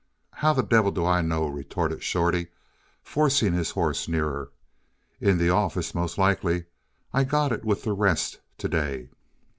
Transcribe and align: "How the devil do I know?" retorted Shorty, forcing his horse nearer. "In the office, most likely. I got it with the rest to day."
"How 0.33 0.51
the 0.53 0.63
devil 0.63 0.89
do 0.89 1.05
I 1.05 1.21
know?" 1.21 1.45
retorted 1.47 2.01
Shorty, 2.01 2.47
forcing 3.03 3.53
his 3.53 3.69
horse 3.69 4.07
nearer. 4.07 4.49
"In 5.19 5.37
the 5.37 5.51
office, 5.51 5.93
most 5.93 6.17
likely. 6.17 6.65
I 7.13 7.23
got 7.23 7.51
it 7.51 7.63
with 7.63 7.83
the 7.83 7.93
rest 7.93 8.39
to 8.57 8.67
day." 8.67 9.09